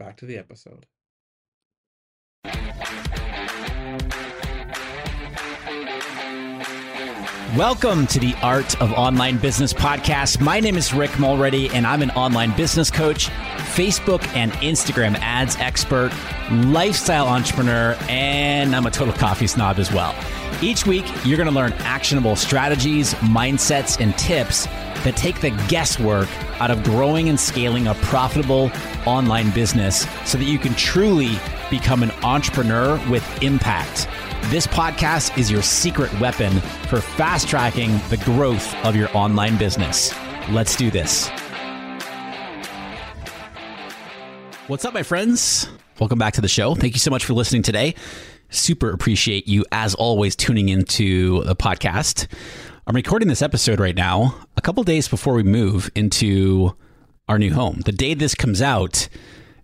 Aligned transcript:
Back 0.00 0.16
to 0.16 0.24
the 0.24 0.38
episode. 0.38 0.86
Welcome 7.54 8.06
to 8.06 8.18
the 8.18 8.34
Art 8.42 8.80
of 8.80 8.92
Online 8.92 9.36
Business 9.36 9.74
podcast. 9.74 10.40
My 10.40 10.58
name 10.58 10.78
is 10.78 10.94
Rick 10.94 11.18
Mulready, 11.18 11.68
and 11.68 11.86
I'm 11.86 12.00
an 12.00 12.12
online 12.12 12.56
business 12.56 12.90
coach, 12.90 13.28
Facebook 13.74 14.26
and 14.34 14.52
Instagram 14.52 15.16
ads 15.16 15.56
expert, 15.56 16.12
lifestyle 16.50 17.26
entrepreneur, 17.28 17.94
and 18.08 18.74
I'm 18.74 18.86
a 18.86 18.90
total 18.90 19.12
coffee 19.12 19.48
snob 19.48 19.78
as 19.78 19.92
well. 19.92 20.14
Each 20.62 20.86
week, 20.86 21.06
you're 21.24 21.38
going 21.38 21.48
to 21.48 21.54
learn 21.54 21.72
actionable 21.78 22.36
strategies, 22.36 23.14
mindsets, 23.14 23.98
and 23.98 24.16
tips 24.18 24.66
that 25.04 25.16
take 25.16 25.40
the 25.40 25.50
guesswork 25.68 26.28
out 26.60 26.70
of 26.70 26.82
growing 26.84 27.30
and 27.30 27.40
scaling 27.40 27.86
a 27.86 27.94
profitable 27.94 28.70
online 29.06 29.50
business 29.52 30.06
so 30.26 30.36
that 30.36 30.44
you 30.44 30.58
can 30.58 30.74
truly 30.74 31.38
become 31.70 32.02
an 32.02 32.10
entrepreneur 32.22 33.00
with 33.08 33.42
impact. 33.42 34.06
This 34.50 34.66
podcast 34.66 35.38
is 35.38 35.50
your 35.50 35.62
secret 35.62 36.12
weapon 36.20 36.60
for 36.88 37.00
fast 37.00 37.48
tracking 37.48 37.98
the 38.10 38.18
growth 38.18 38.74
of 38.84 38.94
your 38.94 39.14
online 39.16 39.56
business. 39.56 40.14
Let's 40.50 40.76
do 40.76 40.90
this. 40.90 41.30
What's 44.66 44.84
up, 44.84 44.92
my 44.92 45.02
friends? 45.02 45.68
Welcome 45.98 46.18
back 46.18 46.34
to 46.34 46.40
the 46.40 46.48
show. 46.48 46.74
Thank 46.74 46.94
you 46.94 47.00
so 47.00 47.10
much 47.10 47.24
for 47.24 47.32
listening 47.32 47.62
today. 47.62 47.94
Super 48.50 48.90
appreciate 48.90 49.46
you, 49.46 49.64
as 49.70 49.94
always, 49.94 50.34
tuning 50.34 50.68
into 50.68 51.44
the 51.44 51.54
podcast. 51.54 52.26
I'm 52.86 52.96
recording 52.96 53.28
this 53.28 53.42
episode 53.42 53.78
right 53.78 53.94
now, 53.94 54.34
a 54.56 54.60
couple 54.60 54.82
days 54.82 55.06
before 55.06 55.34
we 55.34 55.44
move 55.44 55.88
into 55.94 56.76
our 57.28 57.38
new 57.38 57.54
home. 57.54 57.80
The 57.84 57.92
day 57.92 58.14
this 58.14 58.34
comes 58.34 58.60
out, 58.60 59.08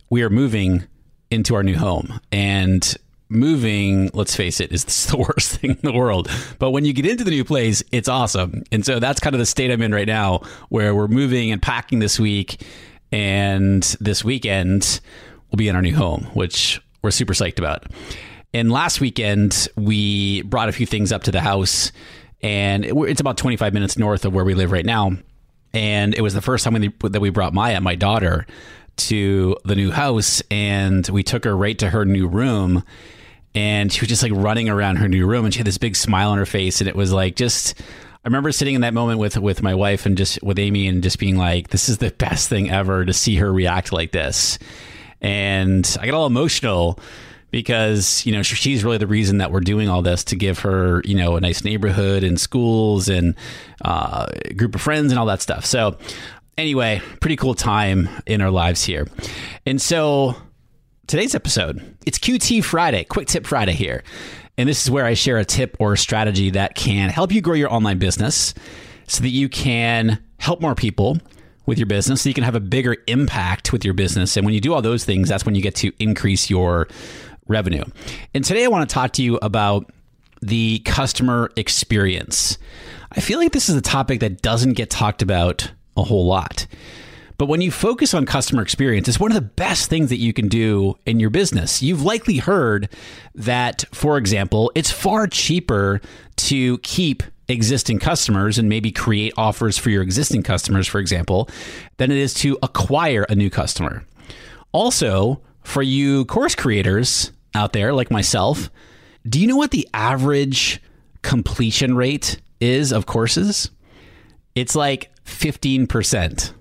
we 0.09 0.23
are 0.23 0.31
moving 0.31 0.85
into 1.33 1.57
our 1.57 1.65
new 1.65 1.77
home. 1.77 2.21
And 2.31 2.97
moving, 3.29 4.09
let's 4.15 4.37
face 4.37 4.61
it, 4.61 4.71
is 4.71 4.85
the 5.07 5.17
worst 5.17 5.59
thing 5.59 5.71
in 5.71 5.79
the 5.83 5.93
world. 5.93 6.31
But 6.61 6.71
when 6.71 6.85
you 6.85 6.93
get 6.93 7.07
into 7.07 7.25
the 7.25 7.33
new 7.33 7.45
place, 7.45 7.83
it's 7.91 8.09
awesome. 8.09 8.63
And 8.71 8.87
so 8.87 9.01
that's 9.01 9.19
kind 9.19 9.35
of 9.35 9.41
the 9.41 9.47
state 9.47 9.73
I'm 9.73 9.83
in 9.83 9.93
right 9.93 10.07
now, 10.07 10.43
where 10.69 10.95
we're 10.95 11.09
moving 11.09 11.51
and 11.51 11.61
packing 11.61 11.99
this 11.99 12.21
week. 12.21 12.65
And 13.11 13.83
this 14.01 14.25
weekend, 14.25 15.01
we'll 15.51 15.57
be 15.57 15.67
in 15.67 15.75
our 15.75 15.83
new 15.83 15.97
home, 15.97 16.29
which 16.35 16.81
we're 17.03 17.11
super 17.11 17.33
psyched 17.33 17.59
about. 17.59 17.85
And 18.57 18.73
last 18.73 19.03
weekend, 19.03 19.69
we 19.77 20.41
brought 20.41 20.71
a 20.71 20.73
few 20.73 20.87
things 20.87 21.13
up 21.13 21.25
to 21.25 21.31
the 21.31 21.43
house 21.43 21.93
and 22.41 22.87
it's 22.87 23.21
about 23.21 23.37
25 23.37 23.75
minutes 23.75 23.99
north 23.99 24.25
of 24.25 24.33
where 24.33 24.47
we 24.47 24.55
live 24.55 24.73
right 24.73 24.87
now. 24.87 25.13
And 25.75 26.15
it 26.15 26.23
was 26.23 26.33
the 26.33 26.41
first 26.41 26.65
time 26.65 26.73
that 27.01 27.21
we 27.21 27.29
brought 27.29 27.53
Maya, 27.53 27.83
my 27.83 27.97
daughter, 27.97 28.47
to 28.97 29.59
the 29.67 29.77
new 29.77 29.91
house, 29.91 30.43
and 30.51 31.07
we 31.11 31.23
took 31.23 31.45
her 31.45 31.55
right 31.55 31.79
to 31.81 31.91
her 31.91 32.07
new 32.07 32.27
room. 32.27 32.83
And 33.55 33.93
she 33.93 34.01
was 34.01 34.09
just 34.09 34.23
like 34.23 34.33
running 34.35 34.71
around 34.71 34.97
her 34.97 35.09
new 35.09 35.27
room, 35.27 35.45
and 35.45 35.53
she 35.53 35.59
had 35.59 35.67
this 35.67 35.77
big 35.77 35.95
smile 35.95 36.31
on 36.31 36.39
her 36.39 36.47
face, 36.47 36.81
and 36.81 36.89
it 36.89 36.97
was 36.97 37.13
like 37.13 37.37
just. 37.37 37.79
I 38.25 38.29
remember 38.29 38.53
sitting 38.53 38.75
in 38.75 38.81
that 38.81 38.95
moment 38.95 39.19
with 39.19 39.37
with 39.37 39.63
my 39.63 39.75
wife 39.75 40.07
and 40.07 40.17
just 40.17 40.43
with 40.43 40.59
Amy, 40.59 40.89
and 40.89 41.03
just 41.03 41.19
being 41.19 41.37
like, 41.37 41.69
"This 41.69 41.91
is 41.91 41.99
the 41.99 42.11
best 42.11 42.49
thing 42.49 42.71
ever 42.71 43.05
to 43.05 43.13
see 43.13 43.37
her 43.37 43.53
react 43.53 43.93
like 43.93 44.13
this." 44.13 44.59
And 45.21 45.97
I 46.01 46.07
got 46.07 46.15
all 46.15 46.27
emotional 46.27 46.99
because 47.57 48.27
you 48.27 48.33
know 48.33 48.43
she's 48.43 48.85
really 48.85 48.99
the 48.99 49.07
reason 49.07 49.39
that 49.39 49.51
we're 49.51 49.61
doing 49.61 49.89
all 49.89 50.03
this 50.03 50.23
to 50.25 50.37
give 50.37 50.59
her 50.59 51.01
you 51.07 51.15
know 51.15 51.37
a 51.37 51.41
nice 51.41 51.65
neighborhood 51.65 52.23
and 52.23 52.39
schools 52.39 53.09
and 53.09 53.35
uh, 53.83 54.27
group 54.59 54.75
of 54.75 54.83
friends 54.83 55.11
and 55.11 55.19
all 55.19 55.25
that 55.25 55.41
stuff. 55.41 55.65
So 55.65 55.97
anyway, 56.59 57.01
pretty 57.23 57.37
cool 57.37 57.55
time 57.55 58.11
in 58.27 58.43
our 58.43 58.51
lives 58.51 58.85
here, 58.85 59.09
and 59.65 59.81
so 59.81 60.37
today's 61.07 61.35
episode 61.35 61.97
it's 62.05 62.19
QT 62.19 62.63
Friday, 62.63 63.05
quick 63.05 63.27
tip 63.27 63.47
Friday 63.47 63.73
here, 63.73 64.05
and 64.59 64.69
this 64.69 64.85
is 64.85 64.91
where 64.91 65.07
I 65.07 65.15
share 65.15 65.39
a 65.39 65.45
tip 65.47 65.79
or 65.81 65.95
a 65.95 65.99
strategy 65.99 66.51
that 66.51 66.75
can 66.75 67.09
help 67.09 67.33
you 67.33 67.41
grow 67.41 67.55
your 67.55 67.73
online 67.73 67.97
business 67.97 68.53
so 69.07 69.23
that 69.23 69.31
you 69.31 69.49
can 69.49 70.23
help 70.41 70.61
more 70.61 70.75
people 70.75 71.17
with 71.65 71.79
your 71.79 71.87
business 71.87 72.23
so 72.23 72.29
you 72.29 72.35
can 72.35 72.45
have 72.45 72.55
a 72.55 72.61
bigger 72.61 72.97
impact 73.09 73.73
with 73.73 73.85
your 73.85 73.95
business. 73.95 74.37
And 74.37 74.45
when 74.45 74.55
you 74.55 74.61
do 74.61 74.73
all 74.73 74.83
those 74.83 75.05
things 75.05 75.31
that's 75.31 75.45
when 75.45 75.55
you 75.55 75.63
get 75.63 75.75
to 75.77 75.93
increase 75.99 76.49
your 76.49 76.87
revenue. 77.49 77.85
And 78.35 78.45
today 78.45 78.65
I 78.65 78.69
want 78.69 78.89
to 78.89 78.93
talk 78.93 79.13
to 79.15 79.23
you 79.23 79.39
about 79.43 79.91
the 80.43 80.81
customer 80.81 81.51
experience. 81.57 82.59
I 83.13 83.21
feel 83.21 83.39
like 83.39 83.53
this 83.53 83.69
is 83.69 83.77
a 83.77 83.81
topic 83.81 84.21
that 84.21 84.43
doesn't 84.43 84.75
get 84.75 84.91
talked 84.91 85.23
about 85.23 85.71
a 85.97 86.03
whole 86.03 86.27
lot. 86.27 86.67
But 87.39 87.47
when 87.47 87.61
you 87.61 87.71
focus 87.71 88.15
on 88.15 88.25
customer 88.25 88.63
experience, 88.63 89.09
it's 89.09 89.21
one 89.21 89.31
of 89.31 89.35
the 89.35 89.43
best 89.43 89.91
things 89.91 90.09
that 90.09 90.17
you 90.17 90.33
can 90.33 90.49
do 90.49 90.97
in 91.05 91.21
your 91.21 91.31
business. 91.31 91.83
You've 91.83 92.03
likely 92.03 92.39
heard 92.39 92.89
that, 93.35 93.85
for 93.93 94.17
example, 94.17 94.73
it's 94.75 94.91
far 94.91 95.27
cheaper 95.27 96.01
to 96.37 96.79
keep 96.79 97.23
existing 97.49 97.99
customers 97.99 98.59
and 98.59 98.69
maybe 98.69 98.91
create 98.91 99.35
offers 99.37 99.77
for 99.77 99.91
your 99.91 100.03
existing 100.03 100.43
customers, 100.43 100.87
for 100.87 100.99
example, 100.99 101.49
than 101.99 102.11
it 102.11 102.17
is 102.17 102.35
to 102.35 102.59
acquire 102.63 103.25
a 103.29 103.35
new 103.35 103.51
customer. 103.51 104.05
Also, 104.73 105.41
for 105.63 105.83
you 105.83 106.25
course 106.25 106.55
creators, 106.55 107.33
out 107.57 107.73
there, 107.73 107.93
like 107.93 108.11
myself, 108.11 108.71
do 109.29 109.41
you 109.41 109.47
know 109.47 109.57
what 109.57 109.73
the 109.73 109.89
average 109.93 110.81
completion 111.23 111.97
rate 111.97 112.41
is 112.61 112.93
of 112.93 113.07
courses? 113.07 113.71
It's 114.55 114.77
like 114.77 115.11
15%. 115.25 116.53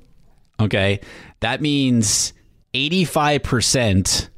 Okay. 0.60 1.00
That 1.42 1.62
means 1.62 2.34
85% 2.74 4.30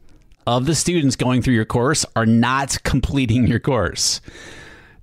of 0.46 0.66
the 0.66 0.76
students 0.76 1.16
going 1.16 1.42
through 1.42 1.56
your 1.56 1.66
course 1.66 2.06
are 2.16 2.26
not 2.26 2.82
completing 2.84 3.48
your 3.48 3.60
course. 3.60 4.22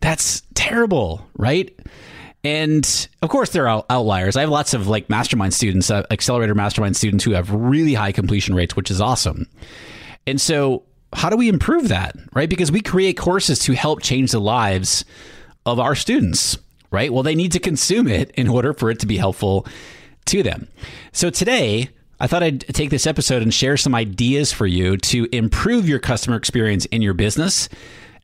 That's 0.01 0.43
terrible, 0.55 1.27
right? 1.37 1.75
And 2.45 3.09
of 3.23 3.31
course, 3.31 3.51
there 3.51 3.69
are 3.69 3.85
outliers. 3.89 4.37
I 4.37 4.43
have 4.43 4.51
lots 4.51 4.75
of 4.75 4.87
like 4.87 5.09
mastermind 5.09 5.55
students, 5.55 5.91
uh, 5.91 6.05
accelerator 6.11 6.55
mastermind 6.55 6.97
students 6.97 7.25
who 7.25 7.33
have 7.33 7.51
really 7.51 7.95
high 7.95 8.13
completion 8.13 8.55
rates, 8.55 8.77
which 8.77 8.91
is 8.91 9.01
awesome. 9.01 9.49
And 10.27 10.41
so 10.41 10.83
how 11.15 11.31
do 11.31 11.37
we 11.37 11.49
improve 11.49 11.89
that, 11.89 12.17
right? 12.35 12.49
Because 12.49 12.73
we 12.73 12.81
create 12.81 13.17
courses 13.17 13.59
to 13.61 13.75
help 13.75 14.03
change 14.03 14.33
the 14.33 14.41
lives 14.41 15.05
of 15.65 15.79
our 15.79 15.95
students, 15.95 16.59
right? 16.91 17.13
Well, 17.13 17.23
they 17.23 17.35
need 17.35 17.53
to 17.53 17.61
consume 17.61 18.09
it 18.09 18.31
in 18.33 18.49
order 18.49 18.73
for 18.73 18.91
it 18.91 19.01
to 19.01 19.07
be 19.07 19.17
helpful 19.17 19.67
to 20.27 20.43
them. 20.43 20.69
So 21.13 21.31
today, 21.31 21.91
I 22.21 22.27
thought 22.27 22.43
I'd 22.43 22.61
take 22.69 22.91
this 22.91 23.07
episode 23.07 23.43
and 23.43 23.53
share 23.53 23.77
some 23.77 23.95
ideas 23.95 24.53
for 24.53 24.67
you 24.67 24.97
to 24.99 25.29
improve 25.33 25.89
your 25.89 25.99
customer 25.99 26.37
experience 26.37 26.85
in 26.87 27.03
your 27.03 27.15
business, 27.15 27.69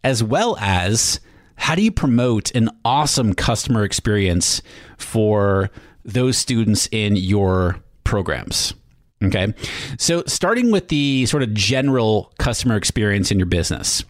as 0.04 0.22
well 0.22 0.56
as 0.60 1.20
how 1.56 1.74
do 1.74 1.82
you 1.82 1.92
promote 1.92 2.54
an 2.54 2.70
awesome 2.84 3.34
customer 3.34 3.84
experience 3.84 4.62
for 4.96 5.70
those 6.04 6.38
students 6.38 6.88
in 6.90 7.16
your 7.16 7.76
programs? 8.04 8.74
Okay. 9.22 9.52
So, 9.98 10.22
starting 10.26 10.70
with 10.70 10.88
the 10.88 11.26
sort 11.26 11.42
of 11.42 11.52
general 11.52 12.32
customer 12.38 12.76
experience 12.76 13.30
in 13.30 13.38
your 13.38 13.46
business, 13.46 14.02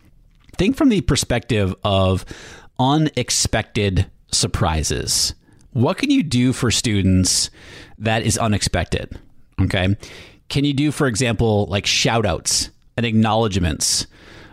think 0.56 0.76
from 0.76 0.88
the 0.88 1.00
perspective 1.00 1.74
of 1.82 2.24
unexpected 2.78 4.06
surprises. 4.32 5.34
What 5.72 5.98
can 5.98 6.10
you 6.10 6.22
do 6.22 6.52
for 6.52 6.70
students 6.70 7.50
that 7.98 8.22
is 8.22 8.38
unexpected? 8.38 9.18
Okay. 9.60 9.96
Can 10.48 10.64
you 10.64 10.72
do, 10.72 10.90
for 10.90 11.06
example, 11.06 11.66
like 11.66 11.86
shout 11.86 12.26
outs 12.26 12.70
and 12.96 13.06
acknowledgments 13.06 14.06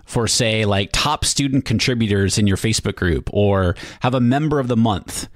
for, 0.06 0.28
say, 0.28 0.66
like 0.66 0.90
top 0.94 1.26
student 1.26 1.66
contributors 1.66 2.38
in 2.38 2.48
your 2.48 2.58
Facebook 2.58 2.96
group 2.96 3.30
or 3.34 3.76
have 4.02 4.14
a 4.14 4.20
member 4.20 4.60
of 4.60 4.68
the 4.68 4.78
month? 4.78 5.28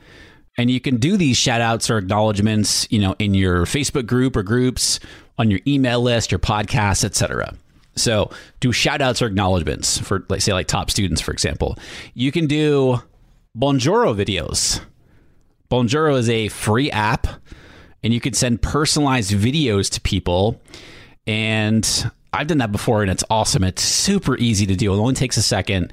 And 0.57 0.69
you 0.69 0.81
can 0.81 0.97
do 0.97 1.17
these 1.17 1.37
shout 1.37 1.61
outs 1.61 1.89
or 1.89 1.97
acknowledgments, 1.97 2.87
you 2.91 2.99
know, 2.99 3.15
in 3.19 3.33
your 3.33 3.65
Facebook 3.65 4.05
group 4.05 4.35
or 4.35 4.43
groups, 4.43 4.99
on 5.37 5.49
your 5.49 5.59
email 5.65 6.01
list, 6.01 6.31
your 6.31 6.39
podcast, 6.39 7.03
etc. 7.03 7.55
So 7.95 8.29
do 8.59 8.71
shout 8.71 9.01
outs 9.01 9.21
or 9.21 9.27
acknowledgments 9.27 9.97
for 9.97 10.25
like 10.29 10.41
say 10.41 10.53
like 10.53 10.67
top 10.67 10.91
students, 10.91 11.21
for 11.21 11.31
example. 11.31 11.77
You 12.13 12.31
can 12.31 12.47
do 12.47 13.01
Bonjoro 13.57 14.15
videos. 14.15 14.81
Bonjoro 15.69 16.17
is 16.17 16.29
a 16.29 16.49
free 16.49 16.91
app 16.91 17.27
and 18.03 18.13
you 18.13 18.19
can 18.19 18.33
send 18.33 18.61
personalized 18.61 19.31
videos 19.31 19.89
to 19.91 20.01
people. 20.01 20.61
And 21.27 22.11
I've 22.33 22.47
done 22.47 22.59
that 22.59 22.71
before 22.71 23.01
and 23.01 23.11
it's 23.11 23.23
awesome. 23.29 23.63
It's 23.63 23.83
super 23.83 24.37
easy 24.37 24.65
to 24.65 24.75
do. 24.75 24.93
It 24.93 24.97
only 24.97 25.13
takes 25.13 25.37
a 25.37 25.41
second. 25.41 25.91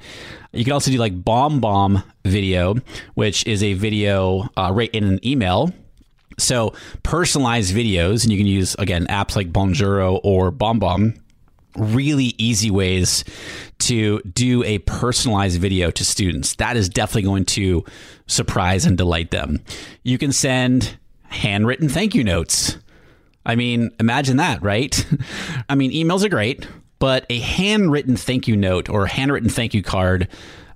You 0.53 0.63
can 0.63 0.73
also 0.73 0.89
do 0.89 0.97
like 0.97 1.23
Bomb 1.23 1.59
Bomb 1.59 2.01
video, 2.23 2.75
which 3.15 3.45
is 3.45 3.61
a 3.61 3.73
video 3.73 4.49
uh, 4.55 4.71
right 4.73 4.89
in 4.91 5.03
an 5.03 5.25
email. 5.25 5.73
So 6.37 6.73
personalized 7.03 7.75
videos, 7.75 8.23
and 8.23 8.31
you 8.31 8.37
can 8.37 8.47
use 8.47 8.73
again 8.75 9.05
apps 9.07 9.35
like 9.35 9.51
Bonjoro 9.51 10.21
or 10.23 10.51
Bomb 10.51 10.79
Bomb. 10.79 11.15
Really 11.75 12.33
easy 12.37 12.71
ways 12.71 13.23
to 13.79 14.21
do 14.21 14.63
a 14.63 14.79
personalized 14.79 15.59
video 15.59 15.91
to 15.91 16.05
students. 16.05 16.55
That 16.55 16.77
is 16.77 16.89
definitely 16.89 17.23
going 17.23 17.45
to 17.45 17.83
surprise 18.27 18.85
and 18.85 18.97
delight 18.97 19.31
them. 19.31 19.63
You 20.03 20.17
can 20.17 20.31
send 20.31 20.97
handwritten 21.25 21.89
thank 21.89 22.15
you 22.15 22.23
notes. 22.23 22.77
I 23.45 23.55
mean, 23.55 23.91
imagine 23.99 24.37
that, 24.37 24.61
right? 24.61 25.05
I 25.69 25.75
mean, 25.75 25.91
emails 25.91 26.23
are 26.23 26.29
great, 26.29 26.67
but 26.99 27.25
a 27.29 27.39
handwritten 27.39 28.15
thank 28.15 28.47
you 28.47 28.55
note 28.55 28.89
or 28.89 29.05
handwritten 29.07 29.49
thank 29.49 29.73
you 29.73 29.81
card 29.81 30.27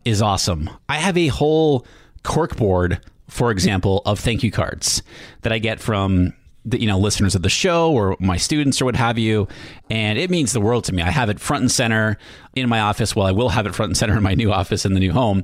is 0.05 0.21
awesome. 0.21 0.69
I 0.89 0.97
have 0.97 1.17
a 1.17 1.27
whole 1.27 1.85
corkboard, 2.23 2.99
for 3.29 3.51
example, 3.51 4.01
of 4.05 4.19
thank 4.19 4.43
you 4.43 4.51
cards 4.51 5.03
that 5.41 5.51
I 5.51 5.59
get 5.59 5.79
from 5.79 6.33
the 6.65 6.79
you 6.79 6.87
know 6.87 6.97
listeners 6.97 7.35
of 7.35 7.41
the 7.41 7.49
show 7.49 7.91
or 7.91 8.15
my 8.19 8.37
students 8.37 8.81
or 8.81 8.85
what 8.85 8.95
have 8.95 9.17
you 9.17 9.47
and 9.89 10.17
it 10.17 10.29
means 10.29 10.53
the 10.53 10.61
world 10.61 10.85
to 10.85 10.93
me 10.93 11.01
i 11.01 11.11
have 11.11 11.29
it 11.29 11.39
front 11.39 11.61
and 11.61 11.71
center 11.71 12.17
in 12.55 12.69
my 12.69 12.79
office 12.79 13.15
well 13.15 13.27
i 13.27 13.31
will 13.31 13.49
have 13.49 13.65
it 13.65 13.75
front 13.75 13.89
and 13.89 13.97
center 13.97 14.15
in 14.15 14.23
my 14.23 14.33
new 14.33 14.51
office 14.51 14.85
in 14.85 14.93
the 14.93 14.99
new 14.99 15.11
home 15.11 15.43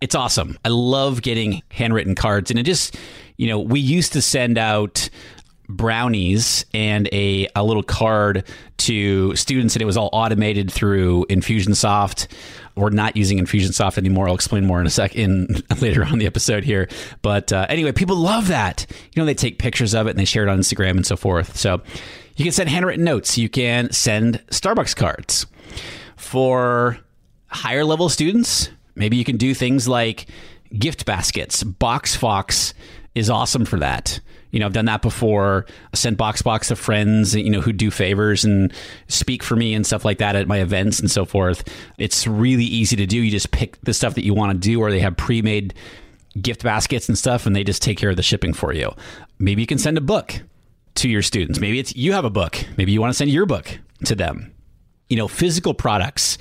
it's 0.00 0.14
awesome 0.14 0.58
i 0.64 0.68
love 0.68 1.22
getting 1.22 1.62
handwritten 1.70 2.16
cards 2.16 2.50
and 2.50 2.58
it 2.58 2.64
just 2.64 2.96
you 3.36 3.46
know 3.46 3.60
we 3.60 3.78
used 3.78 4.12
to 4.12 4.20
send 4.20 4.58
out 4.58 5.08
brownies 5.68 6.64
and 6.72 7.08
a, 7.12 7.48
a 7.56 7.64
little 7.64 7.82
card 7.82 8.44
to 8.78 9.34
students 9.34 9.74
and 9.74 9.82
it 9.82 9.84
was 9.84 9.96
all 9.96 10.10
automated 10.12 10.70
through 10.70 11.26
infusionsoft. 11.26 12.28
We're 12.76 12.90
not 12.90 13.16
using 13.16 13.38
infusionsoft 13.38 13.98
anymore. 13.98 14.28
I'll 14.28 14.34
explain 14.34 14.66
more 14.66 14.80
in 14.80 14.86
a 14.86 14.90
second 14.90 15.64
later 15.80 16.04
on 16.04 16.18
the 16.18 16.26
episode 16.26 16.64
here. 16.64 16.88
But 17.22 17.52
uh, 17.52 17.66
anyway 17.68 17.92
people 17.92 18.16
love 18.16 18.48
that. 18.48 18.86
You 19.14 19.22
know 19.22 19.26
they 19.26 19.34
take 19.34 19.58
pictures 19.58 19.94
of 19.94 20.06
it 20.06 20.10
and 20.10 20.18
they 20.18 20.24
share 20.24 20.42
it 20.42 20.48
on 20.48 20.58
instagram 20.58 20.90
and 20.90 21.06
so 21.06 21.16
forth. 21.16 21.56
So 21.56 21.82
you 22.36 22.44
can 22.44 22.52
send 22.52 22.68
handwritten 22.68 23.04
notes. 23.04 23.38
You 23.38 23.48
can 23.48 23.90
send 23.92 24.44
starbucks 24.48 24.94
cards. 24.94 25.46
For 26.16 26.98
higher 27.48 27.84
level 27.84 28.08
students 28.08 28.70
maybe 28.96 29.16
you 29.16 29.24
can 29.24 29.36
do 29.36 29.54
things 29.54 29.86
like 29.86 30.26
gift 30.76 31.06
baskets 31.06 31.62
boxfox 31.62 32.74
is 33.16 33.28
awesome 33.28 33.64
for 33.64 33.78
that 33.78 34.20
you 34.56 34.60
know, 34.60 34.66
I've 34.66 34.72
done 34.72 34.86
that 34.86 35.02
before. 35.02 35.66
I 35.92 35.96
sent 35.96 36.16
BoxFox 36.16 36.68
to 36.68 36.76
friends, 36.76 37.34
you 37.34 37.50
know, 37.50 37.60
who 37.60 37.74
do 37.74 37.90
favors 37.90 38.42
and 38.42 38.72
speak 39.06 39.42
for 39.42 39.54
me 39.54 39.74
and 39.74 39.84
stuff 39.84 40.02
like 40.02 40.16
that 40.16 40.34
at 40.34 40.48
my 40.48 40.60
events 40.60 40.98
and 40.98 41.10
so 41.10 41.26
forth. 41.26 41.62
It's 41.98 42.26
really 42.26 42.64
easy 42.64 42.96
to 42.96 43.04
do. 43.04 43.18
You 43.18 43.30
just 43.30 43.50
pick 43.50 43.78
the 43.82 43.92
stuff 43.92 44.14
that 44.14 44.24
you 44.24 44.32
want 44.32 44.52
to 44.52 44.58
do, 44.58 44.80
or 44.80 44.90
they 44.90 45.00
have 45.00 45.14
pre-made 45.14 45.74
gift 46.40 46.62
baskets 46.62 47.06
and 47.06 47.18
stuff, 47.18 47.44
and 47.44 47.54
they 47.54 47.64
just 47.64 47.82
take 47.82 47.98
care 47.98 48.08
of 48.08 48.16
the 48.16 48.22
shipping 48.22 48.54
for 48.54 48.72
you. 48.72 48.94
Maybe 49.38 49.60
you 49.60 49.66
can 49.66 49.76
send 49.76 49.98
a 49.98 50.00
book 50.00 50.40
to 50.94 51.08
your 51.10 51.20
students. 51.20 51.60
Maybe 51.60 51.78
it's 51.78 51.94
you 51.94 52.12
have 52.12 52.24
a 52.24 52.30
book. 52.30 52.64
Maybe 52.78 52.92
you 52.92 53.00
want 53.02 53.10
to 53.10 53.16
send 53.18 53.30
your 53.30 53.44
book 53.44 53.78
to 54.06 54.14
them. 54.14 54.54
You 55.10 55.18
know, 55.18 55.28
physical 55.28 55.74
products 55.74 56.38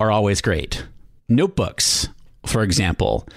are 0.00 0.10
always 0.10 0.40
great. 0.40 0.84
Notebooks, 1.28 2.08
for 2.44 2.64
example 2.64 3.28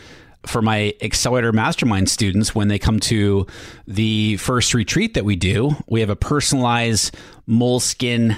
for 0.46 0.62
my 0.62 0.94
Accelerator 1.02 1.52
Mastermind 1.52 2.10
students, 2.10 2.56
when 2.56 2.68
they 2.68 2.80
come 2.80 3.00
to 3.02 3.46
the 3.88 4.38
first 4.38 4.74
retreat 4.74 5.14
that 5.14 5.26
we 5.26 5.36
do, 5.36 5.72
we 5.88 6.00
have 6.00 6.10
a 6.10 6.16
personalized 6.16 7.16
moleskin. 7.46 8.36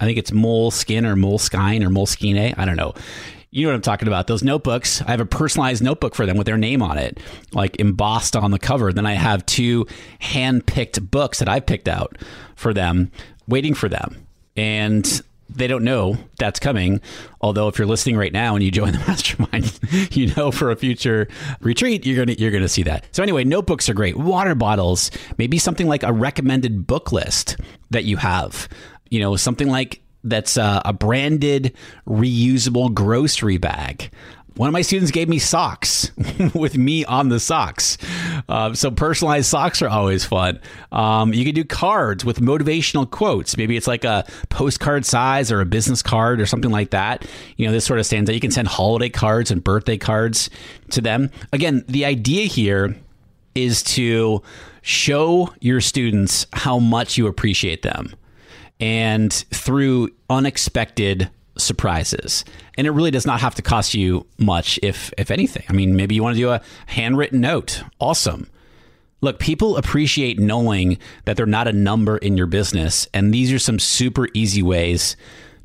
I 0.00 0.04
think 0.04 0.18
it's 0.18 0.32
moleskin 0.32 1.06
or 1.06 1.16
moleskine 1.16 1.84
or 1.84 1.90
moleskine. 1.90 2.58
I 2.58 2.64
don't 2.64 2.76
know. 2.76 2.94
You 3.50 3.64
know 3.64 3.70
what 3.70 3.76
I'm 3.76 3.82
talking 3.82 4.08
about. 4.08 4.26
Those 4.26 4.42
notebooks. 4.42 5.00
I 5.02 5.10
have 5.10 5.20
a 5.20 5.26
personalized 5.26 5.82
notebook 5.82 6.14
for 6.14 6.26
them 6.26 6.36
with 6.36 6.46
their 6.46 6.58
name 6.58 6.82
on 6.82 6.98
it, 6.98 7.18
like 7.52 7.80
embossed 7.80 8.36
on 8.36 8.50
the 8.50 8.58
cover. 8.58 8.92
Then 8.92 9.06
I 9.06 9.14
have 9.14 9.46
two 9.46 9.86
hand 10.18 10.66
picked 10.66 11.10
books 11.10 11.38
that 11.38 11.48
I 11.48 11.60
picked 11.60 11.88
out 11.88 12.18
for 12.56 12.74
them, 12.74 13.10
waiting 13.46 13.74
for 13.74 13.88
them. 13.88 14.26
And 14.54 15.22
they 15.48 15.66
don't 15.66 15.84
know 15.84 16.16
that's 16.38 16.60
coming. 16.60 17.00
Although 17.40 17.68
if 17.68 17.78
you're 17.78 17.86
listening 17.86 18.16
right 18.16 18.32
now 18.32 18.54
and 18.54 18.64
you 18.64 18.70
join 18.70 18.92
the 18.92 18.98
mastermind, 19.06 19.78
you 20.14 20.34
know 20.34 20.50
for 20.50 20.70
a 20.70 20.76
future 20.76 21.28
retreat 21.60 22.06
you're 22.06 22.24
gonna 22.24 22.36
you're 22.38 22.50
gonna 22.50 22.68
see 22.68 22.82
that. 22.84 23.06
So 23.12 23.22
anyway, 23.22 23.44
notebooks 23.44 23.88
are 23.88 23.94
great. 23.94 24.16
Water 24.16 24.54
bottles, 24.54 25.10
maybe 25.38 25.58
something 25.58 25.86
like 25.86 26.02
a 26.02 26.12
recommended 26.12 26.86
book 26.86 27.12
list 27.12 27.56
that 27.90 28.04
you 28.04 28.16
have. 28.16 28.68
You 29.10 29.20
know, 29.20 29.36
something 29.36 29.68
like 29.68 30.02
that's 30.24 30.58
uh, 30.58 30.82
a 30.84 30.92
branded 30.92 31.74
reusable 32.06 32.92
grocery 32.92 33.56
bag 33.56 34.10
one 34.58 34.68
of 34.68 34.72
my 34.72 34.82
students 34.82 35.12
gave 35.12 35.28
me 35.28 35.38
socks 35.38 36.10
with 36.54 36.76
me 36.76 37.04
on 37.04 37.28
the 37.28 37.38
socks. 37.38 37.96
Uh, 38.48 38.74
so 38.74 38.90
personalized 38.90 39.46
socks 39.46 39.80
are 39.82 39.88
always 39.88 40.24
fun. 40.24 40.60
Um, 40.90 41.32
you 41.32 41.44
can 41.44 41.54
do 41.54 41.64
cards 41.64 42.24
with 42.24 42.40
motivational 42.40 43.08
quotes. 43.08 43.56
Maybe 43.56 43.76
it's 43.76 43.86
like 43.86 44.02
a 44.02 44.26
postcard 44.48 45.06
size 45.06 45.52
or 45.52 45.60
a 45.60 45.64
business 45.64 46.02
card 46.02 46.40
or 46.40 46.46
something 46.46 46.72
like 46.72 46.90
that. 46.90 47.24
You 47.56 47.66
know, 47.66 47.72
this 47.72 47.84
sort 47.84 48.00
of 48.00 48.06
stands 48.06 48.28
out. 48.28 48.34
You 48.34 48.40
can 48.40 48.50
send 48.50 48.66
holiday 48.66 49.08
cards 49.08 49.52
and 49.52 49.62
birthday 49.62 49.96
cards 49.96 50.50
to 50.90 51.00
them. 51.00 51.30
Again, 51.52 51.84
the 51.86 52.04
idea 52.04 52.46
here 52.46 52.96
is 53.54 53.84
to 53.84 54.42
show 54.82 55.54
your 55.60 55.80
students 55.80 56.48
how 56.52 56.80
much 56.80 57.16
you 57.16 57.28
appreciate 57.28 57.82
them. 57.82 58.12
And 58.80 59.32
through 59.32 60.10
unexpected 60.28 61.30
surprises. 61.58 62.44
And 62.76 62.86
it 62.86 62.90
really 62.90 63.10
does 63.10 63.26
not 63.26 63.40
have 63.40 63.54
to 63.56 63.62
cost 63.62 63.94
you 63.94 64.26
much, 64.38 64.78
if 64.82 65.12
if 65.18 65.30
anything. 65.30 65.64
I 65.68 65.72
mean, 65.72 65.96
maybe 65.96 66.14
you 66.14 66.22
want 66.22 66.36
to 66.36 66.42
do 66.42 66.50
a 66.50 66.60
handwritten 66.86 67.40
note. 67.40 67.82
Awesome. 68.00 68.48
Look, 69.20 69.40
people 69.40 69.76
appreciate 69.76 70.38
knowing 70.38 70.98
that 71.24 71.36
they're 71.36 71.46
not 71.46 71.66
a 71.66 71.72
number 71.72 72.18
in 72.18 72.36
your 72.36 72.46
business, 72.46 73.08
and 73.12 73.34
these 73.34 73.52
are 73.52 73.58
some 73.58 73.80
super 73.80 74.28
easy 74.32 74.62
ways 74.62 75.16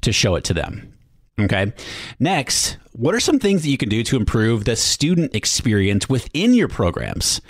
to 0.01 0.11
show 0.11 0.35
it 0.35 0.43
to 0.45 0.53
them. 0.53 0.91
Okay. 1.39 1.71
Next, 2.19 2.77
what 2.93 3.15
are 3.15 3.19
some 3.19 3.39
things 3.39 3.63
that 3.63 3.69
you 3.69 3.77
can 3.77 3.89
do 3.89 4.03
to 4.03 4.17
improve 4.17 4.65
the 4.65 4.75
student 4.75 5.35
experience 5.35 6.09
within 6.09 6.53
your 6.53 6.67
programs 6.67 7.41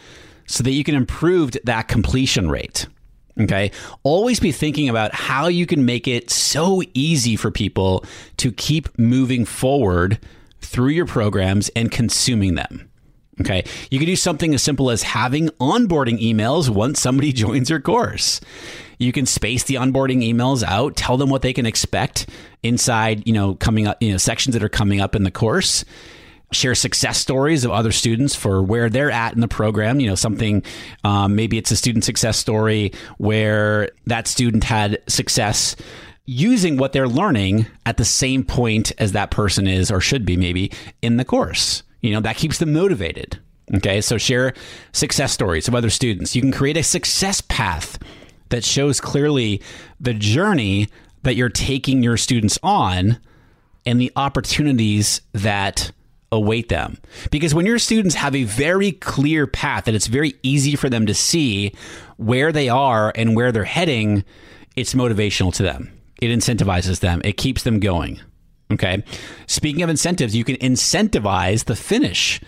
so 0.45 0.63
that 0.63 0.71
you 0.71 0.83
can 0.83 0.95
improve 0.95 1.51
that 1.63 1.87
completion 1.87 2.49
rate? 2.49 2.87
Okay. 3.39 3.71
Always 4.03 4.39
be 4.39 4.51
thinking 4.51 4.89
about 4.89 5.13
how 5.13 5.47
you 5.47 5.65
can 5.65 5.85
make 5.85 6.07
it 6.07 6.29
so 6.29 6.83
easy 6.93 7.35
for 7.35 7.49
people 7.49 8.05
to 8.37 8.51
keep 8.51 8.97
moving 8.97 9.43
forward 9.45 10.19
through 10.61 10.89
your 10.89 11.05
programs 11.05 11.69
and 11.69 11.91
consuming 11.91 12.55
them. 12.55 12.89
Okay. 13.41 13.63
You 13.89 13.97
can 13.97 14.05
do 14.05 14.15
something 14.15 14.53
as 14.53 14.61
simple 14.61 14.91
as 14.91 15.01
having 15.01 15.49
onboarding 15.59 16.21
emails 16.21 16.69
once 16.69 16.99
somebody 16.99 17.33
joins 17.33 17.69
your 17.69 17.81
course. 17.81 18.39
You 18.99 19.11
can 19.11 19.25
space 19.25 19.63
the 19.63 19.75
onboarding 19.75 20.21
emails 20.23 20.63
out, 20.63 20.95
tell 20.95 21.17
them 21.17 21.29
what 21.29 21.41
they 21.41 21.53
can 21.53 21.65
expect 21.65 22.29
inside, 22.61 23.27
you 23.27 23.33
know, 23.33 23.55
coming 23.55 23.87
up, 23.87 24.01
you 24.01 24.11
know, 24.11 24.17
sections 24.17 24.53
that 24.53 24.63
are 24.63 24.69
coming 24.69 25.01
up 25.01 25.15
in 25.15 25.23
the 25.23 25.31
course 25.31 25.83
share 26.53 26.75
success 26.75 27.17
stories 27.17 27.65
of 27.65 27.71
other 27.71 27.91
students 27.91 28.35
for 28.35 28.61
where 28.61 28.89
they're 28.89 29.11
at 29.11 29.33
in 29.33 29.41
the 29.41 29.47
program. 29.47 29.99
You 29.99 30.07
know, 30.07 30.15
something 30.15 30.63
um, 31.03 31.35
maybe 31.35 31.57
it's 31.57 31.71
a 31.71 31.75
student 31.75 32.03
success 32.03 32.37
story 32.37 32.91
where 33.17 33.89
that 34.05 34.27
student 34.27 34.63
had 34.63 35.01
success 35.07 35.75
using 36.25 36.77
what 36.77 36.93
they're 36.93 37.07
learning 37.07 37.65
at 37.85 37.97
the 37.97 38.05
same 38.05 38.43
point 38.43 38.91
as 38.97 39.11
that 39.11 39.31
person 39.31 39.67
is 39.67 39.91
or 39.91 39.99
should 39.99 40.25
be 40.25 40.37
maybe 40.37 40.71
in 41.01 41.17
the 41.17 41.25
course. 41.25 41.83
You 42.01 42.13
know, 42.13 42.21
that 42.21 42.37
keeps 42.37 42.57
them 42.59 42.73
motivated. 42.73 43.39
Okay, 43.75 44.01
so 44.01 44.17
share 44.17 44.53
success 44.91 45.31
stories 45.31 45.67
of 45.67 45.75
other 45.75 45.89
students. 45.89 46.35
You 46.35 46.41
can 46.41 46.51
create 46.51 46.77
a 46.77 46.83
success 46.83 47.41
path 47.41 47.97
that 48.49 48.63
shows 48.63 48.99
clearly 48.99 49.61
the 49.99 50.13
journey 50.13 50.89
that 51.23 51.35
you're 51.35 51.49
taking 51.49 52.03
your 52.03 52.17
students 52.17 52.59
on 52.61 53.19
and 53.85 53.99
the 53.99 54.11
opportunities 54.15 55.21
that 55.31 55.91
await 56.33 56.69
them. 56.69 56.97
Because 57.31 57.53
when 57.53 57.65
your 57.65 57.79
students 57.79 58.15
have 58.15 58.35
a 58.35 58.43
very 58.43 58.91
clear 58.91 59.45
path 59.47 59.85
that 59.85 59.95
it's 59.95 60.07
very 60.07 60.33
easy 60.41 60.75
for 60.75 60.89
them 60.89 61.05
to 61.05 61.13
see 61.13 61.73
where 62.17 62.51
they 62.51 62.69
are 62.69 63.13
and 63.15 63.35
where 63.35 63.51
they're 63.51 63.63
heading, 63.63 64.25
it's 64.75 64.95
motivational 64.95 65.53
to 65.53 65.63
them. 65.63 65.91
It 66.21 66.27
incentivizes 66.27 66.99
them, 66.99 67.21
it 67.23 67.37
keeps 67.37 67.63
them 67.63 67.79
going. 67.79 68.19
Okay. 68.71 69.03
Speaking 69.45 69.83
of 69.83 69.89
incentives, 69.89 70.35
you 70.35 70.43
can 70.43 70.55
incentivize 70.55 71.65
the 71.65 71.75
finish 71.75 72.41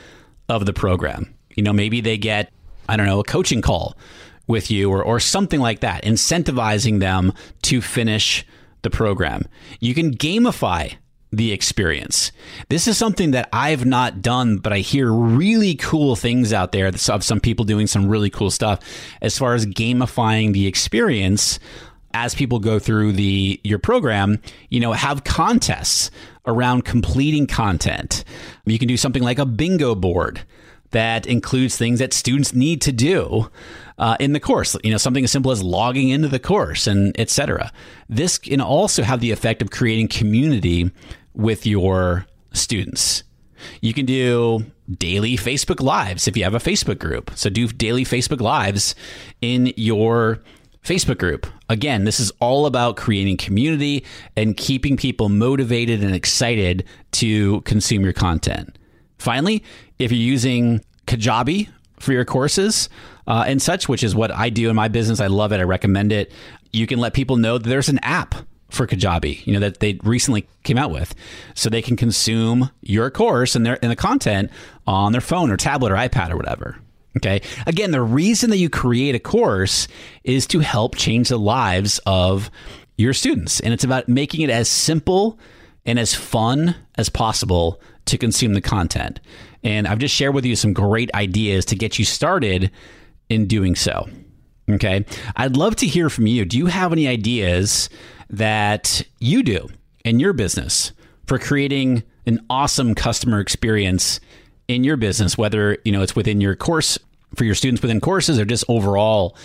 of 0.50 0.66
the 0.66 0.74
program. 0.74 1.34
You 1.56 1.64
know, 1.64 1.74
maybe 1.74 2.02
they 2.02 2.18
get, 2.18 2.52
I 2.90 2.98
don't 2.98 3.06
know, 3.06 3.20
a 3.20 3.24
coaching 3.24 3.62
call 3.62 3.96
with 4.48 4.72
you 4.72 4.90
or, 4.90 5.04
or 5.04 5.20
something 5.20 5.60
like 5.60 5.82
that, 5.82 6.04
incentivizing 6.04 7.00
them 7.00 7.34
to 7.64 7.82
finish 7.82 8.46
the 8.82 8.90
program. 8.90 9.44
You 9.80 9.94
can 9.94 10.16
gamify 10.16 10.96
the 11.36 11.52
experience. 11.52 12.32
This 12.70 12.88
is 12.88 12.98
something 12.98 13.32
that 13.32 13.50
I've 13.52 13.86
not 13.86 14.22
done, 14.22 14.58
but 14.58 14.74
I 14.74 14.80
hear 14.80 15.12
really 15.12 15.76
cool 15.76 16.16
things 16.16 16.54
out 16.54 16.72
there 16.72 16.88
of 16.88 17.24
some 17.24 17.40
people 17.40 17.66
doing 17.66 17.88
some 17.88 18.08
really 18.08 18.30
cool 18.30 18.52
stuff 18.52 18.80
as 19.22 19.38
far 19.38 19.54
as 19.54 19.66
gamifying 19.66 20.54
the 20.54 20.68
experience 20.68 21.60
as 22.14 22.34
people 22.34 22.60
go 22.60 22.80
through 22.80 23.12
the 23.12 23.60
your 23.64 23.78
program, 23.78 24.42
you 24.70 24.80
know, 24.80 24.94
have 24.94 25.26
contests 25.26 26.10
around 26.48 26.86
completing 26.86 27.46
content. 27.46 28.24
You 28.66 28.80
can 28.80 28.88
do 28.88 28.98
something 28.98 29.22
like 29.22 29.38
a 29.38 29.46
bingo 29.46 29.96
board 29.96 30.42
that 30.92 31.28
includes 31.28 31.78
things 31.78 32.00
that 32.00 32.14
students 32.14 32.54
need 32.54 32.82
to 32.82 32.94
do 32.94 33.50
uh, 33.98 34.16
in 34.22 34.32
the 34.32 34.40
course. 34.40 34.78
You 34.82 34.92
know, 34.92 34.98
something 34.98 35.26
as 35.26 35.32
simple 35.32 35.52
as 35.52 35.62
logging 35.62 36.08
into 36.08 36.30
the 36.30 36.40
course 36.40 36.88
and 36.88 37.20
etc. 37.20 37.72
This 38.08 38.38
can 38.38 38.62
also 38.62 39.04
have 39.04 39.20
the 39.20 39.32
effect 39.32 39.62
of 39.62 39.72
creating 39.72 40.08
community 40.08 40.92
with 41.36 41.66
your 41.66 42.26
students. 42.54 43.24
You 43.82 43.94
can 43.94 44.06
do 44.06 44.66
daily 44.90 45.38
Facebook 45.38 45.82
Lives 45.82 46.28
if 46.28 46.38
you 46.38 46.44
have 46.44 46.54
a 46.54 46.60
Facebook 46.60 47.00
group. 47.00 47.32
So 47.36 47.50
do 47.50 47.68
daily 47.68 48.04
Facebook 48.04 48.42
Lives 48.42 48.96
in 49.42 49.74
your 49.76 50.42
Facebook 50.84 51.18
group. 51.18 51.48
Again, 51.68 52.04
this 52.04 52.20
is 52.20 52.32
all 52.40 52.68
about 52.68 52.96
creating 52.96 53.38
community 53.38 54.06
and 54.36 54.56
keeping 54.56 54.98
people 54.98 55.30
motivated 55.30 56.04
and 56.04 56.14
excited 56.14 56.86
to 57.14 57.62
consume 57.62 58.04
your 58.04 58.14
content. 58.14 58.78
Finally, 59.18 59.64
if 59.98 60.12
you're 60.12 60.20
using 60.20 60.84
Kajabi 61.08 61.70
for 62.00 62.14
your 62.14 62.26
courses 62.26 62.90
uh, 63.26 63.46
and 63.48 63.62
such, 63.62 63.90
which 63.90 64.04
is 64.04 64.16
what 64.16 64.32
I 64.32 64.50
do 64.50 64.70
in 64.70 64.76
my 64.76 64.88
business, 64.88 65.20
I 65.20 65.28
love 65.28 65.52
it. 65.52 65.60
I 65.60 65.64
recommend 65.64 66.12
it. 66.12 66.32
You 66.72 66.86
can 66.86 67.00
let 67.00 67.14
people 67.14 67.38
know 67.38 67.58
that 67.58 67.68
there's 67.68 67.90
an 67.90 68.00
app 68.04 68.36
for 68.76 68.88
Kajabi, 68.88 69.46
you 69.46 69.54
know, 69.54 69.60
that 69.60 69.80
they 69.80 70.00
recently 70.04 70.48
came 70.64 70.78
out 70.78 70.92
with. 70.92 71.16
So 71.54 71.70
they 71.70 71.82
can 71.82 71.96
consume 71.96 72.70
your 72.82 73.10
course 73.10 73.56
and 73.56 73.66
their 73.66 73.80
and 73.82 73.92
the 73.92 73.96
content 73.96 74.52
on 74.86 75.12
their 75.12 75.22
phone 75.22 75.52
or 75.52 75.58
tablet 75.58 75.92
or 75.92 75.96
iPad 75.96 76.32
or 76.32 76.38
whatever. 76.38 76.78
Okay. 77.18 77.42
Again, 77.66 77.92
the 77.92 78.02
reason 78.02 78.50
that 78.50 78.58
you 78.58 78.70
create 78.70 79.16
a 79.16 79.20
course 79.20 79.88
is 80.24 80.46
to 80.48 80.60
help 80.60 80.96
change 80.96 81.30
the 81.30 81.40
lives 81.40 82.00
of 82.06 82.52
your 82.98 83.14
students. 83.14 83.60
And 83.62 83.74
it's 83.74 83.84
about 83.84 84.10
making 84.10 84.42
it 84.42 84.50
as 84.50 84.68
simple 84.68 85.40
and 85.86 85.98
as 85.98 86.14
fun 86.14 86.76
as 86.96 87.10
possible 87.10 87.82
to 88.06 88.18
consume 88.18 88.54
the 88.54 88.62
content. 88.62 89.20
And 89.64 89.88
I've 89.88 90.00
just 90.00 90.14
shared 90.14 90.36
with 90.36 90.46
you 90.46 90.56
some 90.56 90.74
great 90.74 91.14
ideas 91.14 91.66
to 91.66 91.76
get 91.76 91.98
you 91.98 92.06
started 92.06 92.70
in 93.30 93.48
doing 93.48 93.76
so. 93.76 94.08
Okay. 94.70 95.06
I'd 95.36 95.58
love 95.58 95.76
to 95.78 95.88
hear 95.88 96.10
from 96.10 96.28
you. 96.28 96.46
Do 96.46 96.58
you 96.58 96.66
have 96.68 96.92
any 96.92 97.08
ideas 97.08 97.90
that 98.30 99.04
you 99.20 99.44
do 99.44 99.70
in 100.04 100.20
your 100.20 100.34
business 100.34 100.92
for 101.28 101.38
creating 101.38 102.04
an 102.26 102.44
awesome 102.50 102.96
customer 102.96 103.40
experience 103.40 104.20
in 104.68 104.84
your 104.84 104.98
business, 104.98 105.38
whether 105.38 105.78
you 105.86 105.92
know 105.92 106.02
it's 106.02 106.16
within 106.16 106.42
your 106.42 106.56
course 106.56 106.98
for 107.36 107.44
your 107.44 107.56
students 107.56 107.82
within 107.82 108.00
courses 108.00 108.40
or 108.40 108.46
just 108.46 108.64
overall 108.68 109.36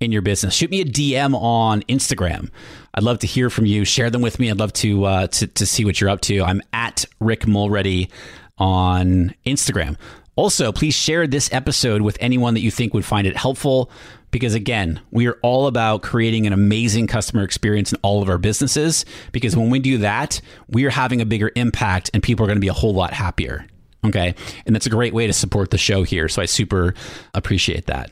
in 0.00 0.12
your 0.12 0.22
business. 0.22 0.54
Shoot 0.54 0.70
me 0.70 0.80
a 0.80 0.84
DM 0.84 1.34
on 1.34 1.82
Instagram. 1.82 2.50
I'd 2.94 3.04
love 3.04 3.20
to 3.20 3.26
hear 3.26 3.50
from 3.50 3.66
you. 3.66 3.84
Share 3.84 4.10
them 4.10 4.20
with 4.20 4.38
me. 4.38 4.50
I'd 4.50 4.58
love 4.58 4.72
to 4.74 5.04
uh, 5.04 5.26
to, 5.28 5.46
to 5.46 5.66
see 5.66 5.84
what 5.84 6.00
you're 6.00 6.10
up 6.10 6.20
to. 6.22 6.42
I'm 6.42 6.62
at 6.72 7.04
Rick 7.20 7.46
Mulready 7.46 8.10
on 8.58 9.34
Instagram. 9.46 9.96
Also, 10.34 10.72
please 10.72 10.94
share 10.94 11.26
this 11.26 11.52
episode 11.52 12.02
with 12.02 12.16
anyone 12.20 12.54
that 12.54 12.60
you 12.60 12.70
think 12.70 12.94
would 12.94 13.04
find 13.04 13.26
it 13.26 13.36
helpful. 13.36 13.90
Because 14.30 14.54
again, 14.54 15.00
we 15.10 15.26
are 15.26 15.38
all 15.42 15.66
about 15.66 16.02
creating 16.02 16.46
an 16.46 16.54
amazing 16.54 17.06
customer 17.06 17.42
experience 17.42 17.92
in 17.92 17.98
all 18.02 18.22
of 18.22 18.30
our 18.30 18.38
businesses. 18.38 19.04
Because 19.30 19.54
when 19.54 19.68
we 19.68 19.78
do 19.78 19.98
that, 19.98 20.40
we 20.68 20.86
are 20.86 20.90
having 20.90 21.20
a 21.20 21.26
bigger 21.26 21.50
impact 21.54 22.10
and 22.14 22.22
people 22.22 22.44
are 22.44 22.48
going 22.48 22.56
to 22.56 22.60
be 22.60 22.68
a 22.68 22.72
whole 22.72 22.94
lot 22.94 23.12
happier. 23.12 23.66
Okay. 24.04 24.34
And 24.64 24.74
that's 24.74 24.86
a 24.86 24.90
great 24.90 25.12
way 25.12 25.26
to 25.26 25.32
support 25.34 25.70
the 25.70 25.78
show 25.78 26.02
here. 26.02 26.28
So 26.28 26.40
I 26.40 26.46
super 26.46 26.94
appreciate 27.34 27.86
that. 27.86 28.10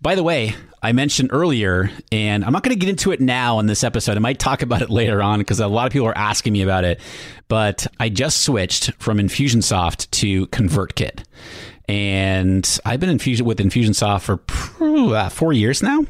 By 0.00 0.14
the 0.14 0.22
way, 0.22 0.54
I 0.82 0.92
mentioned 0.92 1.30
earlier, 1.32 1.90
and 2.10 2.44
I'm 2.44 2.52
not 2.52 2.62
going 2.62 2.74
to 2.74 2.78
get 2.78 2.88
into 2.88 3.12
it 3.12 3.20
now 3.20 3.58
in 3.58 3.66
this 3.66 3.84
episode. 3.84 4.16
I 4.16 4.20
might 4.20 4.38
talk 4.38 4.62
about 4.62 4.82
it 4.82 4.90
later 4.90 5.22
on 5.22 5.38
because 5.38 5.60
a 5.60 5.68
lot 5.68 5.86
of 5.86 5.92
people 5.92 6.08
are 6.08 6.16
asking 6.16 6.52
me 6.52 6.62
about 6.62 6.84
it. 6.84 7.00
But 7.48 7.86
I 7.98 8.08
just 8.08 8.42
switched 8.42 8.92
from 8.94 9.18
Infusionsoft 9.18 10.10
to 10.12 10.46
ConvertKit. 10.48 11.24
And 11.88 12.78
I've 12.84 13.00
been 13.00 13.10
infusion 13.10 13.44
with 13.44 13.58
Infusionsoft 13.58 14.22
for 14.22 15.14
uh, 15.14 15.28
four 15.28 15.52
years 15.52 15.82
now. 15.82 16.06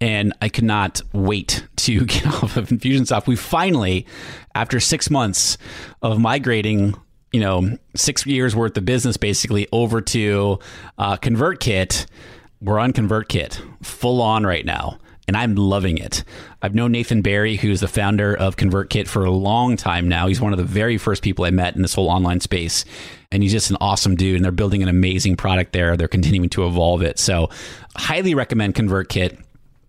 And 0.00 0.32
I 0.42 0.48
could 0.48 0.64
not 0.64 1.00
wait 1.12 1.64
to 1.76 2.04
get 2.06 2.26
off 2.26 2.56
of 2.56 2.68
Infusionsoft. 2.68 3.26
We 3.26 3.36
finally, 3.36 4.06
after 4.54 4.80
six 4.80 5.10
months 5.10 5.58
of 6.00 6.18
migrating 6.18 6.94
you 7.32 7.40
know 7.40 7.78
six 7.96 8.26
years 8.26 8.54
worth 8.54 8.76
of 8.76 8.84
business 8.84 9.16
basically 9.16 9.66
over 9.72 10.00
to 10.00 10.58
uh, 10.98 11.16
ConvertKit. 11.16 12.06
We're 12.62 12.78
on 12.78 12.92
ConvertKit 12.92 13.60
full 13.84 14.22
on 14.22 14.46
right 14.46 14.64
now, 14.64 14.98
and 15.26 15.36
I'm 15.36 15.56
loving 15.56 15.98
it. 15.98 16.22
I've 16.62 16.76
known 16.76 16.92
Nathan 16.92 17.20
Barry, 17.20 17.56
who's 17.56 17.80
the 17.80 17.88
founder 17.88 18.36
of 18.36 18.54
ConvertKit, 18.54 19.08
for 19.08 19.24
a 19.24 19.32
long 19.32 19.76
time 19.76 20.08
now. 20.08 20.28
He's 20.28 20.40
one 20.40 20.52
of 20.52 20.58
the 20.58 20.64
very 20.64 20.96
first 20.96 21.24
people 21.24 21.44
I 21.44 21.50
met 21.50 21.74
in 21.74 21.82
this 21.82 21.94
whole 21.94 22.08
online 22.08 22.38
space, 22.38 22.84
and 23.32 23.42
he's 23.42 23.50
just 23.50 23.70
an 23.70 23.78
awesome 23.80 24.14
dude. 24.14 24.36
And 24.36 24.44
they're 24.44 24.52
building 24.52 24.80
an 24.80 24.88
amazing 24.88 25.36
product 25.36 25.72
there. 25.72 25.96
They're 25.96 26.06
continuing 26.06 26.50
to 26.50 26.64
evolve 26.64 27.02
it. 27.02 27.18
So, 27.18 27.50
highly 27.96 28.32
recommend 28.32 28.76
ConvertKit 28.76 29.42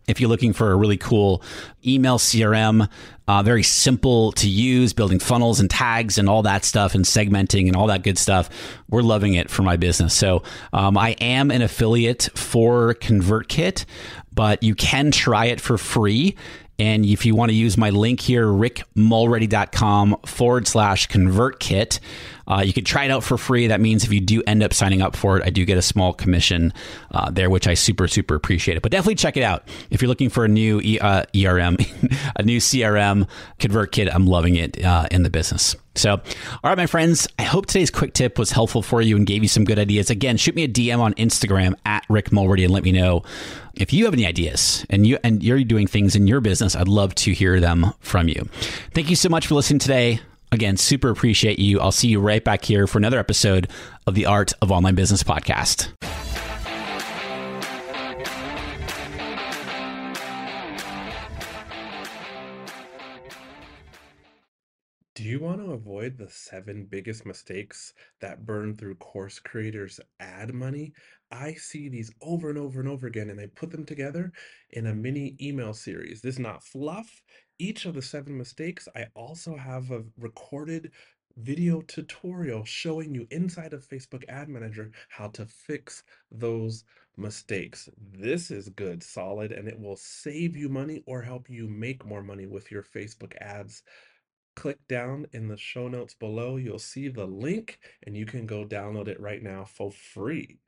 if 0.08 0.20
you're 0.20 0.30
looking 0.30 0.54
for 0.54 0.72
a 0.72 0.76
really 0.76 0.98
cool 0.98 1.42
email 1.86 2.18
CRM, 2.18 2.90
uh, 3.28 3.44
very 3.44 3.64
simple 3.64 4.32
to 4.34 4.50
use, 4.50 4.94
building 4.94 5.20
funnels 5.20 5.60
and 5.60 5.70
tags 5.70 6.18
and 6.18 6.28
all 6.28 6.44
that 6.44 6.66
stuff, 6.66 6.94
and 6.94 7.06
segmenting 7.06 7.68
and 7.68 7.76
all 7.76 7.88
that 7.88 8.04
good 8.04 8.18
stuff, 8.18 8.50
we're 8.90 9.02
loving 9.02 9.34
it 9.34 9.50
for 9.50 9.64
my 9.64 9.78
business. 9.78 10.14
So 10.14 10.44
um, 10.74 10.98
I 10.98 11.12
am 11.22 11.52
an 11.52 11.62
affiliate 11.62 12.30
for 12.36 12.96
ConvertKit, 12.96 13.86
but 14.34 14.62
you 14.62 14.76
can 14.76 15.12
try 15.12 15.46
it 15.46 15.62
for 15.62 15.78
free. 15.78 16.36
And 16.80 17.06
if 17.06 17.26
you 17.26 17.36
want 17.36 17.50
to 17.50 17.56
use 17.56 17.78
my 17.78 17.92
link 17.92 18.20
here, 18.20 18.48
rickmulready.com 18.48 20.18
forward 20.26 20.68
slash 20.68 21.08
ConvertKit, 21.08 22.00
uh, 22.48 22.62
you 22.66 22.74
can 22.74 22.84
try 22.84 23.06
it 23.06 23.12
out 23.12 23.24
for 23.24 23.38
free. 23.38 23.68
That 23.68 23.80
means 23.80 24.04
if 24.04 24.12
you 24.12 24.20
do 24.20 24.44
end 24.46 24.64
up 24.64 24.74
signing 24.74 25.02
up 25.02 25.16
for 25.16 25.38
it, 25.38 25.44
I 25.46 25.50
do 25.50 25.66
get 25.66 25.78
a 25.78 25.82
small 25.82 26.14
commission 26.14 26.74
uh, 27.12 27.30
there, 27.30 27.50
which 27.50 27.68
I 27.68 27.74
super, 27.74 28.08
super 28.08 28.36
appreciate 28.36 28.76
it. 28.76 28.84
But 28.84 28.92
definitely 28.92 29.16
check 29.16 29.38
it 29.38 29.44
out. 29.44 29.68
If 29.90 30.02
you're 30.02 30.10
looking 30.10 30.30
for 30.30 30.46
a 30.46 30.48
new 30.48 30.82
e- 30.82 31.00
uh, 31.00 31.24
ERM, 31.36 31.78
a 32.36 32.44
new 32.44 32.60
CRM, 32.60 33.30
ConvertKit, 33.60 34.14
I'm 34.14 34.26
loving 34.26 34.56
it 34.56 34.84
uh, 34.84 35.08
in 35.12 35.24
the 35.24 35.30
business. 35.30 35.76
So, 35.96 36.14
all 36.14 36.22
right, 36.64 36.78
my 36.78 36.88
friends, 36.88 37.28
I 37.38 37.44
hope 37.44 37.68
today's 37.68 37.92
quick 37.92 38.14
tip 38.14 38.40
was 38.40 38.50
helpful 38.50 38.82
for 38.82 39.00
you 39.02 39.16
and 39.16 39.28
gave 39.28 39.44
you 39.44 39.48
some 39.48 39.64
good 39.64 39.78
ideas. 39.78 40.10
Again, 40.10 40.38
shoot 40.38 40.56
me 40.56 40.64
a 40.64 40.68
DM 40.68 41.00
on 41.00 41.14
Instagram 41.14 41.76
at 41.86 42.04
Rick 42.10 42.32
Mulready 42.32 42.64
and 42.64 42.74
let 42.74 42.84
me 42.84 42.92
know 42.92 43.24
if 43.76 43.94
you 43.94 44.06
have 44.06 44.14
any 44.14 44.26
ideas 44.26 44.86
and 44.90 45.06
you 45.06 45.18
and 45.24 45.44
you're 45.44 45.64
doing 45.64 45.88
things 45.88 46.16
in 46.16 46.28
your 46.28 46.42
business. 46.64 46.80
I'd 46.80 46.88
love 46.88 47.14
to 47.16 47.34
hear 47.34 47.60
them 47.60 47.94
from 48.00 48.28
you. 48.28 48.48
Thank 48.94 49.10
you 49.10 49.16
so 49.16 49.30
much 49.30 49.48
for 49.48 49.56
listening 49.56 49.80
today. 49.80 50.20
Again, 50.52 50.78
super 50.78 51.10
appreciate 51.10 51.60
you. 51.60 51.80
I'll 51.80 51.92
see 51.92 52.08
you 52.08 52.20
right 52.20 52.44
back 52.44 52.64
here 52.64 52.88
for 52.88 53.00
another 53.00 53.20
episode 53.20 53.70
of 54.08 54.16
the 54.16 54.26
Art 54.26 54.54
of 54.62 54.72
Online 54.72 54.96
Business 54.96 55.24
podcast. 55.24 55.90
Do 65.16 65.24
you 65.24 65.40
want 65.40 65.60
to 65.60 65.72
avoid 65.72 66.18
the 66.18 66.30
seven 66.30 66.86
biggest 66.90 67.26
mistakes 67.26 67.94
that 68.20 68.46
burn 68.46 68.76
through 68.76 68.96
course 68.96 69.40
creators' 69.40 70.00
ad 70.20 70.54
money? 70.54 70.94
I 71.34 71.56
see 71.56 71.90
these 71.90 72.12
over 72.22 72.50
and 72.50 72.60
over 72.60 72.80
and 72.80 72.88
over 72.88 73.08
again, 73.08 73.32
and 73.32 73.40
I 73.40 73.48
put 73.48 73.72
them 73.72 73.86
together 73.86 74.32
in 74.70 74.86
a 74.86 74.94
mini 74.94 75.36
email 75.42 75.74
series. 75.74 76.22
This 76.22 76.36
is 76.36 76.40
not 76.40 76.64
fluff. 76.64 77.22
Each 77.58 77.86
of 77.86 77.96
the 77.96 78.02
seven 78.04 78.38
mistakes, 78.38 78.88
I 78.96 79.08
also 79.16 79.58
have 79.58 79.90
a 79.90 80.04
recorded 80.18 80.92
video 81.38 81.82
tutorial 81.82 82.64
showing 82.64 83.16
you 83.16 83.28
inside 83.32 83.74
of 83.74 83.88
Facebook 83.88 84.24
Ad 84.30 84.48
Manager 84.48 84.92
how 85.10 85.30
to 85.30 85.48
fix 85.48 86.04
those 86.32 86.84
mistakes. 87.18 87.90
This 87.98 88.52
is 88.52 88.70
good, 88.70 89.02
solid, 89.02 89.52
and 89.52 89.68
it 89.68 89.80
will 89.80 89.96
save 89.96 90.56
you 90.56 90.70
money 90.70 91.02
or 91.08 91.24
help 91.24 91.50
you 91.50 91.68
make 91.68 92.06
more 92.06 92.22
money 92.22 92.46
with 92.46 92.70
your 92.70 92.84
Facebook 92.84 93.36
ads. 93.38 93.82
Click 94.56 94.78
down 94.88 95.26
in 95.34 95.48
the 95.48 95.58
show 95.58 95.88
notes 95.88 96.14
below. 96.14 96.58
You'll 96.58 96.78
see 96.78 97.08
the 97.08 97.26
link 97.26 97.80
and 98.06 98.16
you 98.16 98.28
can 98.28 98.46
go 98.46 98.66
download 98.66 99.08
it 99.08 99.20
right 99.20 99.42
now 99.42 99.66
for 99.66 99.92
free. 99.92 100.60